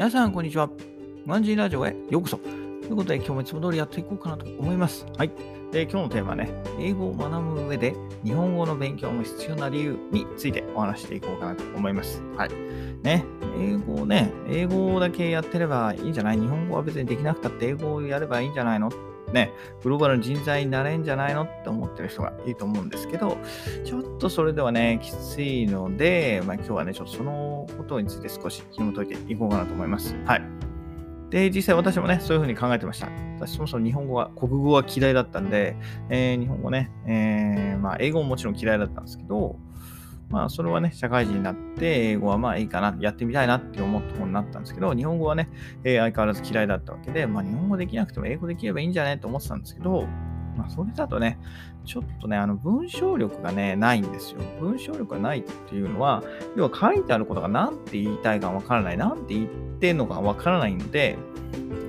[0.00, 0.70] 皆さん、こんにちは。
[1.26, 2.38] マンジーラジオへようこそ。
[2.38, 5.04] ということで、今日もいつも通りやっていこうかなと思います。
[5.18, 5.30] はい。
[5.72, 12.22] で、今日のテーマはね、英語を学ぶ上で日本語の勉強も必要な理由についてお話していこうかなと思います。
[12.34, 12.48] はい。
[13.02, 13.26] ね、
[13.58, 16.40] 英語をね、英語だけやってればいいんじゃない？
[16.40, 18.88] 日本語は別にできなくたって英語をやればいいんじゃないの？
[19.32, 19.52] ね、
[19.82, 23.38] グローバルの人材になれんじゃないのって思ってる人がいいと思うんですけど、
[23.84, 30.16] ちょっとそれではね、きついので、まあ、今日はね、ちょっとそのことについて少し紐解いていこうかなと思います。
[30.24, 30.42] はい。
[31.30, 33.08] で、実際私もね、そういうふうに考えてました。
[33.38, 35.76] 私そもそも日本語は、国語は嫌いだったんで、
[36.08, 39.56] えー、日本語ね、えー、まあ、英語ももちろん嫌いだったんですけど、
[40.30, 45.50] まあ、それはね、社会人になって、英語はまあいいかな、やってみたいなって思った方になったんですけど、日本語はね、
[45.82, 50.06] えー、相変わらず嫌いだったわけで、まあ、日本語できなくても英語できればいいんじゃないと思ってたんですけど、
[50.56, 51.38] まあ、それだとね、
[51.84, 54.40] ちょっとね、あの、文章力がね、ないんですよ。
[54.60, 56.22] 文章力がないっていうのは、
[56.56, 59.48] 要は書いてあることが何て言いたいかわからない、何て言っ
[59.80, 61.18] てんのかわからないので、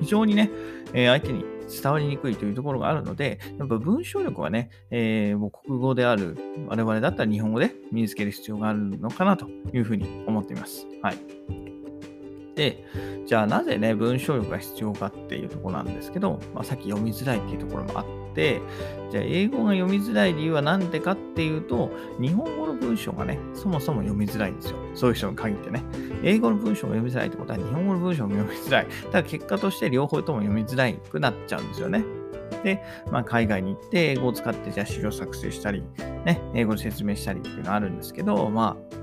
[0.00, 0.50] 非常にね、
[0.92, 6.36] えー、相手に伝わりにくいというところがあるので、やっぱ文章力はね、えー、国語である
[6.68, 10.86] 我々だったら日本語で身につける必要があるのかなというふうに思っています。
[11.02, 11.18] はい。
[12.54, 12.84] で、
[13.26, 18.25] じゃあなぜね、文章力が必要かっていうところなんですけど、まあ、さっき読みづらいっていうところもあって、
[19.10, 24.76] じゃあ英語が読みづらい理由は何でかっていうと、日本語の文章がね、そもそも読みづらいんですよ。
[24.94, 25.82] そういう人に限ってね。
[26.22, 28.86] 英語の文章が読みづらいってことは、日本語の文章も読みづらい。
[29.10, 32.04] ただ結果として両方とも読みづらくなっちゃうんですよね。
[32.62, 35.82] で、まあ、海外に行って英語を使ってじゃあ資料作成したり、
[36.24, 38.96] ね、英語で説明したりっていうのはあるんですけど、まあ、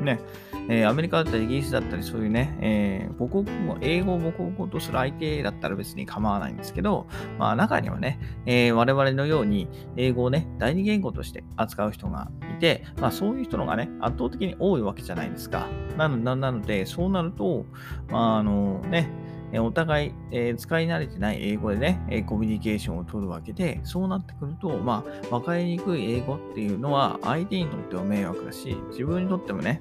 [0.00, 0.20] ね、
[0.68, 7.06] えー、アメリカだったりイギリスだったりそういうね、えー、母国語、英語を母国語とする相手だったら別に構わないんですけど、
[7.38, 15.68] まあ中にはね、えー、我々のように英語をね、第二言語として扱う人がいて、まあそういう人のがね、圧倒的に多いわけじゃないですか。
[15.96, 17.64] なのなので、そうなると、
[18.10, 19.10] まああのね、
[19.54, 29.80] お互い、え、使い慣れてない英語でね、え、コミュニケーションを取るわけで、そうなってくると、まあ、わかりにくい英語っていうのは、相手にとっては迷惑だし、自分にとってもね、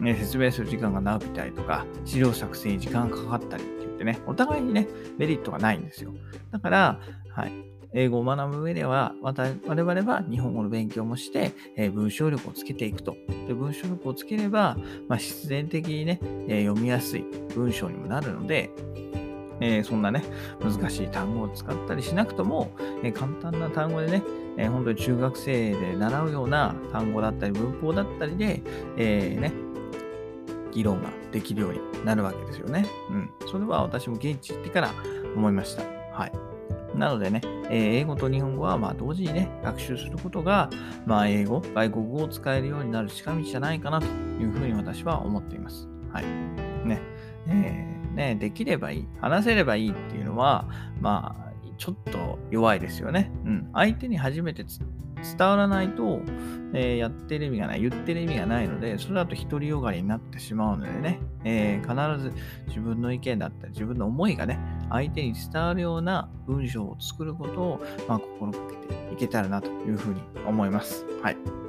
[0.00, 6.12] ね、説明する時間が長くたりとか、資料作成に時間がかかったりって言ってね、お互いにね、メリットがないんですよ。
[6.50, 7.00] だから、
[7.30, 7.75] はい。
[7.92, 13.16] 英語を学ぶ上では、我々は日本語の勉強もして、え、文章力をつけていくと。
[13.46, 14.76] で文章力をつければ、
[15.08, 17.24] まあ、必然的にね、え、読みやすい
[17.54, 18.70] 文章にもなるので、
[19.60, 20.22] えー、そんなね、
[20.60, 22.70] 難しい単語を使ったりしなくとも、
[23.02, 24.22] え簡単な単語でね、
[24.58, 28.62] え本当に中学生で習うような単語だったり文法だったりで、
[28.98, 29.52] えね、
[30.72, 32.86] 議論ができるようになるわけですよね。
[33.10, 33.30] うん。
[33.50, 34.90] それは私も現地行ってから
[35.34, 35.82] 思いました。
[36.12, 36.45] はい。
[36.96, 40.70] なのでね、えー、英語と日本語はま同時にね、学習することが、
[41.04, 44.06] まあ、英語、外国語を使えるようになる近道じゃないかなと
[44.40, 45.88] いうふうに私は思っています。
[46.12, 46.24] はい。
[46.86, 47.00] ね。
[47.48, 50.68] えー、ね、できればいい、話せればいいっていうのは、
[51.00, 51.46] まあ、
[51.78, 53.30] ちょっと弱いですよね。
[53.44, 53.70] うん。
[53.72, 56.20] 相手に初めて伝わらないと、
[56.72, 62.32] えー、やってる意味がない、言ってる意味がないので、それだと独りよがりになってしまうのでね、えー、必ず
[62.68, 64.58] 自分の意見だったり、自分の思いがね、
[64.90, 71.04] 相手に伝わるような文章を作ることを、まあ、心がけていけたらなというふうに思います。
[71.22, 71.65] はい。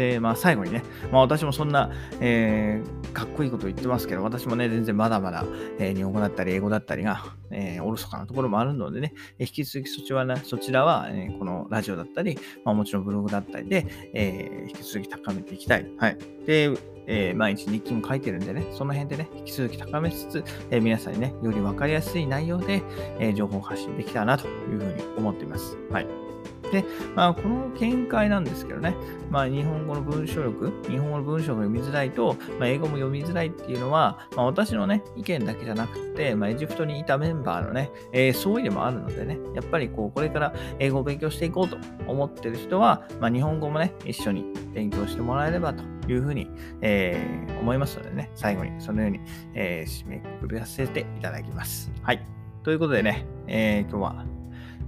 [0.00, 1.90] で、まあ、最後にね、まあ、私もそんな、
[2.20, 5.44] えー、かっこいいこと言ってますけど、私もね、全然まだまだ、
[5.78, 15.86] えー、日本語だったり、英語だったりが、えー、おろそかなところもあるのでね、引き続きそちらは、ね、そちらは、えー、このラジオだったり、まあ、もちろんブログだったりで、え、引き続き高めていきたい。
[15.98, 16.18] はい。
[16.46, 16.70] で、
[17.06, 22.82] えー、毎日日記も書いてるんでね、その辺でね、引き続き高めつつ、えー、皆さんにね、より分かりやすい内容で、
[23.18, 25.76] えー、情報発信できたらなというふうに思っています。
[25.90, 26.29] はい。
[26.72, 28.94] で、まあ、この見解なんですけどね、
[29.30, 41.76] まあ、日本語の文章力、日本語の文章が読みづらいと、まあ、英語も読みづらいっていうのは、まあ、私のね、意見だけじゃなくて、まあ、エジプトにいたメンバーのね、えー、相違でもあるのでね、やっぱりこう、これから英語を勉強していこうと
[42.06, 44.44] 思ってる人は、まあ、日本語もね、一緒に
[44.74, 46.48] 勉強してもらえればというふうに、
[46.80, 49.20] えー、思いますのでね、最後にそのように、
[49.54, 51.90] えー、締めくくらせていただきます。
[52.02, 52.24] はい。
[52.62, 54.24] ということでね、えー、今日は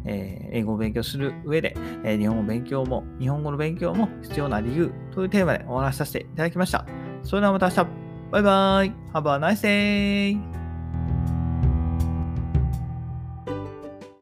[0.05, 6.87] えー、英語を勉強する上で、えー、日本語勉強も、日本語の勉強も必要な理由というテーマでお話しさせていただきました。
[7.23, 7.87] それではまた明日。
[8.33, 8.93] バイバイ。
[9.13, 10.62] Have a nice day.